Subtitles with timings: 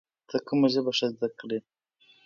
[0.29, 1.59] ته کوم ژبه ښه زده کړې؟